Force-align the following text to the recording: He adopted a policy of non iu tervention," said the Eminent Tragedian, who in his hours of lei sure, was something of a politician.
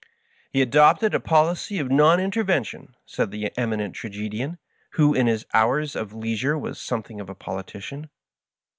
He 0.49 0.63
adopted 0.63 1.13
a 1.13 1.19
policy 1.19 1.77
of 1.77 1.91
non 1.91 2.19
iu 2.19 2.29
tervention," 2.31 2.95
said 3.05 3.29
the 3.29 3.55
Eminent 3.55 3.93
Tragedian, 3.93 4.57
who 4.93 5.13
in 5.13 5.27
his 5.27 5.45
hours 5.53 5.95
of 5.95 6.11
lei 6.11 6.33
sure, 6.35 6.57
was 6.57 6.79
something 6.81 7.19
of 7.21 7.29
a 7.29 7.35
politician. 7.35 8.09